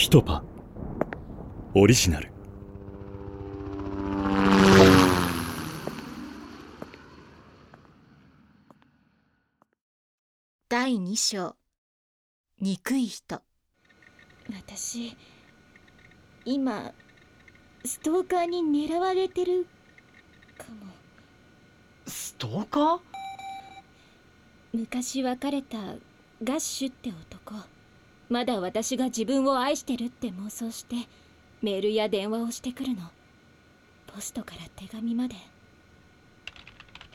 [0.00, 0.42] ピトパ。
[1.74, 2.32] オリジナル。
[10.70, 11.54] 第2章。
[12.62, 13.42] 憎い人。
[14.50, 15.14] 私
[16.46, 16.94] 今
[17.84, 19.66] ストーカーに狙われてる
[20.56, 20.86] かも。
[22.06, 23.00] ストーカー？
[24.72, 25.76] 昔別れた
[26.42, 27.54] ガッシュって男
[28.30, 30.94] まだ私が自分を愛してるって妄想して
[31.62, 33.10] メールや電話をしてくるの。
[34.06, 35.34] ポストから手紙まで。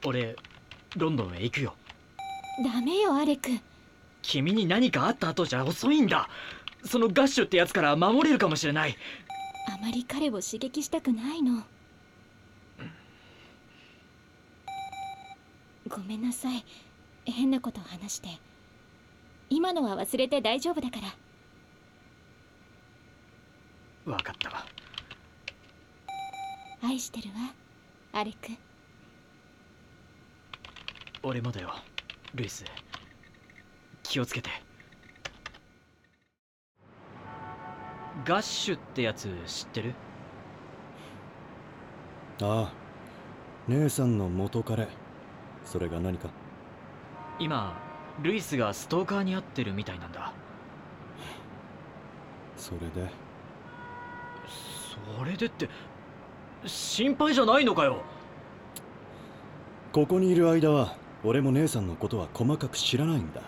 [0.05, 0.36] 俺
[0.98, 1.74] ロンドンへ行くよ。
[2.64, 3.50] ダメよアレク。
[4.22, 6.30] 君に何かあった後じゃ遅いんだ。
[6.84, 8.98] そのガッシュってやつから守れるかもしれない。
[9.74, 11.63] あまり彼を刺激したくないの。
[15.88, 16.66] ごめんなさい。
[17.26, 18.27] 変なこと話して
[19.49, 21.16] 今のは忘れて大丈夫だから。
[24.05, 24.65] 分かったわ。
[26.84, 27.54] 愛してるわ
[28.13, 28.37] アレク。
[31.24, 31.74] 俺もだよ
[32.35, 32.65] ルイス。
[34.04, 34.49] 気をつけて。
[38.26, 39.93] ガッシュってやつ知ってる？
[42.41, 42.74] ああ
[43.68, 44.87] 姉さんの元彼。
[45.63, 46.30] それが何か？
[47.40, 47.82] 今
[48.21, 50.34] ルイスがストーカーに遭ってるみたいなんだ。
[52.58, 53.10] それで？
[55.18, 55.70] それでって
[56.66, 58.02] 心配じゃないのかよ。
[59.91, 63.41] ここにいる間は俺も姉さんのことは細かく知らないんだ。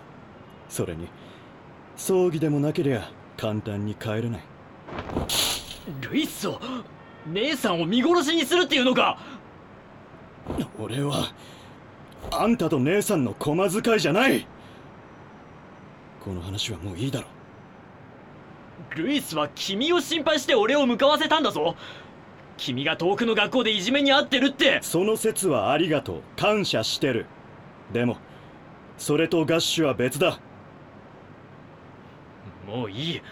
[0.68, 1.08] それに
[1.96, 4.42] 葬儀でもなけりゃ簡単に帰れない。
[6.00, 6.60] ルイスを
[7.26, 9.18] 姉さんを見殺しにするっていうのか。
[10.78, 11.32] 俺は
[12.30, 14.46] あんたと姉さんの駒遣いじゃない
[16.28, 17.26] この話はもういいだろ
[18.94, 21.74] ルイスは君を心配して俺を向かわせたんだぞ。
[22.58, 24.80] 君が遠くの学校でいじめに遭ってるって。
[24.82, 26.22] その説はありがとう。
[26.36, 27.24] 感謝してる。
[27.94, 28.18] でも
[28.98, 30.38] それとガッシュは別だ。
[32.66, 33.22] もういい。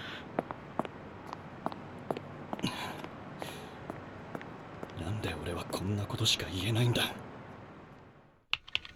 [5.05, 7.03] なんで俺はこんなことしか言えないんだ。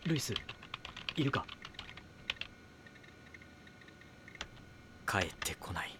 [0.07, 0.33] ルイス
[1.17, 1.45] いるか？
[5.11, 5.91] 帰ってこない。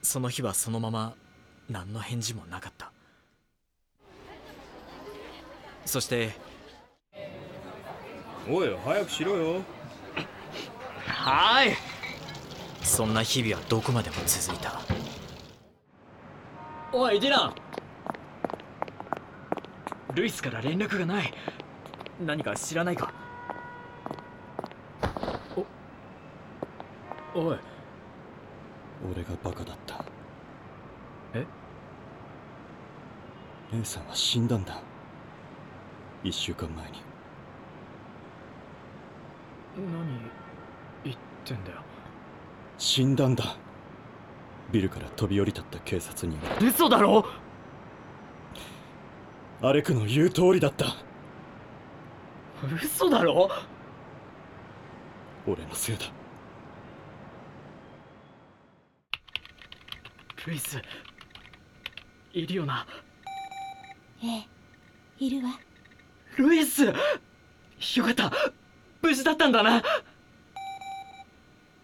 [0.00, 1.14] その日はそのまま
[1.68, 2.90] 何の返事もなかった。
[5.84, 6.32] そして
[8.48, 9.60] おい早くしろよ。
[11.06, 11.74] はーい。
[12.82, 14.80] そんな日々はどこまでも続いた。
[16.90, 17.54] おいディラン
[20.14, 21.34] ルイスから連絡がない。
[22.24, 23.12] 何か知らないか？
[27.38, 27.58] おおい。
[29.12, 30.04] 俺がバカだった。
[31.34, 31.46] え？
[33.72, 34.80] 姉さんは死んだんだ。
[36.24, 37.00] 一週間前に。
[39.76, 40.20] 何
[41.04, 41.76] 言ってんだよ。
[42.76, 43.56] 死んだんだ。
[44.72, 47.24] ビルから飛び降りたった警察には嘘だろ？
[49.62, 50.86] アレクの言う通りだった。
[52.82, 53.48] 嘘だろ？
[55.46, 56.06] 俺のせいだ
[60.48, 60.80] ルイス
[62.32, 62.86] いるよな
[64.24, 64.46] え
[65.20, 65.60] えいるわ。
[66.38, 66.94] ルイスよ
[68.02, 68.32] かった。
[69.02, 69.82] 無事だったんだな。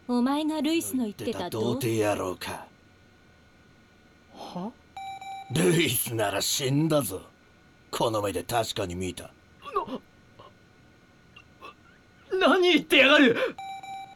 [0.08, 2.66] お前がルイスの言ってた童貞野郎か。
[4.34, 4.72] は？
[5.52, 7.20] ルイスなら死んだぞ。
[7.90, 9.30] この目で確かに見た。
[12.40, 13.36] 何言ってやがる。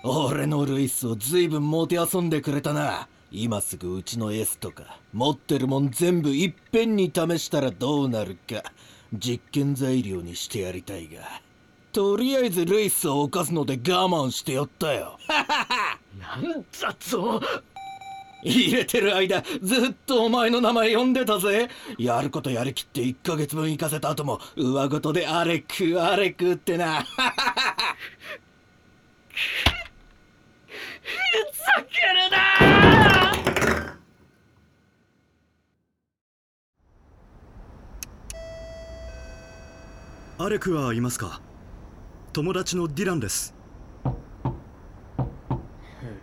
[0.04, 8.62] 俺のルイスをずいぶんもてあそんでくれたな今すぐうちの S とか持ってるもん全部いっぺんに試したらどうなるか
[9.12, 11.42] 実験材料にしてやりたいが。
[11.92, 15.19] とりあえずルイスを犯すので我慢してやったよ。
[16.19, 17.42] なんだと
[18.42, 21.69] 入れてる間ずっとお前の名前呼んでたぜ。
[21.98, 27.34] やることやりきって1ヶ月分行かせた後も上ごとでアレックアレックってなふざ
[31.90, 32.38] けるな
[40.48, 41.42] アレクはいますか。
[42.32, 43.54] 友達のディランです。
[44.02, 44.08] う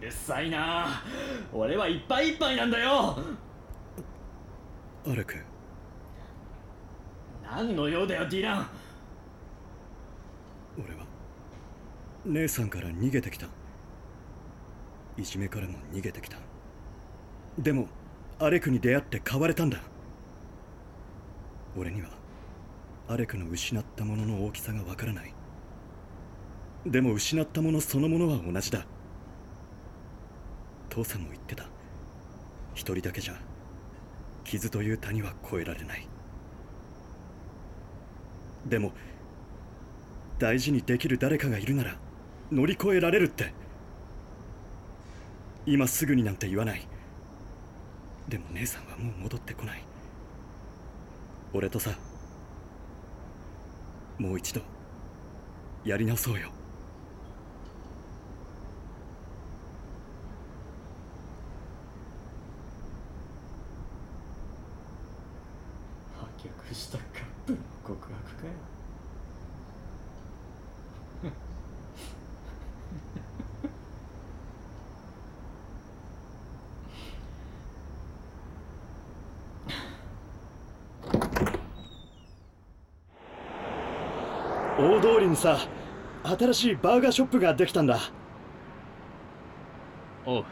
[0.04, 1.04] るさいな。
[1.54, 3.19] 俺はいっぱいいっぱいなんだよ。
[5.07, 5.36] アレク
[7.44, 8.68] 何の用だよディラン。
[10.80, 11.06] 俺は
[12.25, 13.45] 姉さんから逃げてきた。
[15.18, 16.39] いじめからも逃げてきた。
[17.60, 17.86] でも
[18.39, 19.77] アレクに出会って変われたんだ。
[21.77, 22.10] 俺には
[23.07, 25.34] アレクの失ったものの大きさがわからない。
[26.86, 28.86] でも失ったものそのものは同じだ。
[30.90, 31.66] 父さんも言ってた。
[32.74, 33.36] 一人だけじゃ
[34.44, 36.07] 傷という谷は越えられない。
[38.66, 38.92] でも
[40.40, 41.96] 大事にできる誰かがいるなら
[42.51, 43.54] 乗り越えられるって。
[45.68, 46.88] 今すぐになんて言わない。
[48.28, 49.84] でも姉さんはもう戻ってこない。
[51.54, 51.92] 俺とさ
[54.18, 54.62] もう一度
[55.84, 56.50] やり直そうよ。
[66.18, 67.08] 破局したカッ
[67.46, 68.54] プの告白かよ。
[84.77, 85.57] 大通りにさ
[86.24, 88.00] 新しいバーガーショップができたんだ。
[90.25, 90.45] おう。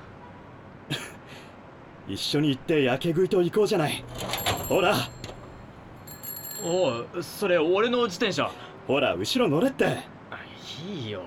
[2.07, 4.03] 一緒に行って焼け食いと行こうじゃない。
[4.69, 4.95] ほら。
[6.63, 8.49] おうそれ俺の自転車。
[8.87, 9.85] ほら後ろ乗れって。
[9.85, 10.37] あ
[10.87, 11.23] いいよ。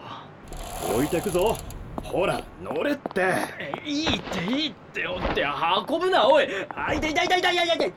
[0.95, 1.57] 置いてくぞ。
[2.05, 3.35] ほら乗れって。
[3.59, 5.45] えいいっていいっておって
[5.89, 6.47] 運ぶなおい。
[6.75, 7.93] あいたいたいたいたいたいたい。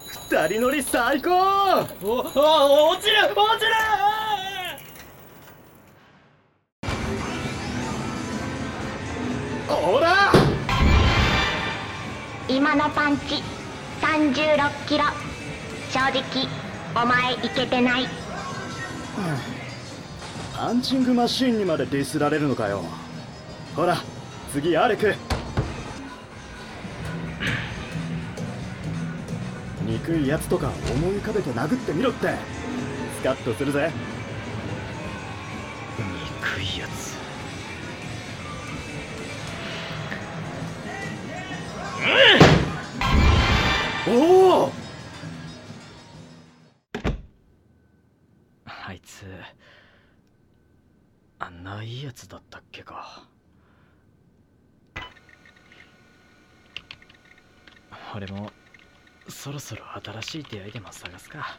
[0.00, 1.30] 二人乗り最高。
[2.02, 4.09] おお落ちる落ちる
[9.70, 10.32] ほら
[12.48, 13.42] 今のパンチ
[14.00, 15.04] 36キロ。
[15.90, 16.48] 正直
[17.00, 18.08] お前いけてない。
[20.54, 22.82] パンチングマシーンにまでディスられるのかよ。
[23.76, 23.98] ほら
[24.52, 25.14] 次アレク。
[29.86, 32.34] 憎いやつとか思い浮かべて殴ってみろって。
[33.20, 33.92] スカッとするぜ。
[35.96, 37.19] 憎いやつ
[44.08, 44.72] おお
[48.64, 49.24] あいつ
[51.38, 53.24] あんないいやつだったっけか。
[58.14, 58.50] 俺も
[59.28, 59.82] そろそろ
[60.22, 61.56] 新しい出会いでも探すか。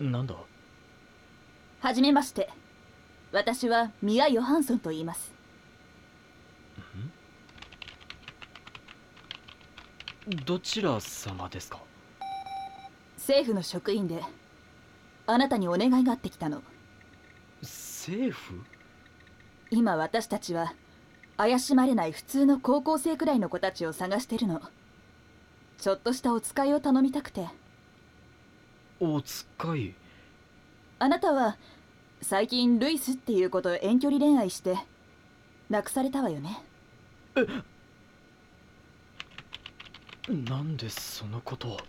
[0.00, 0.10] ん？
[0.12, 0.34] なんだ？
[1.80, 2.48] はじめまして。
[3.32, 5.35] 私はミア・ヨハンソンと言います
[10.28, 11.78] どちら様ですか？
[13.16, 14.20] 政府の職員で
[15.24, 16.62] あなたにお願いがあってきたの。
[17.62, 18.60] 政府？
[19.70, 20.74] 今私たちは
[21.36, 24.60] 怪しまれない普通の高校生くらいの子たちを探してるの。
[25.78, 27.46] ちょっとしたお使いを頼みたくて。
[28.98, 29.94] お使い？
[30.98, 31.56] あなたは
[32.20, 34.76] 最近ルイスっていう子と遠距離恋愛して
[35.70, 36.58] 亡くされたわよね
[40.28, 41.80] なんでそのことを。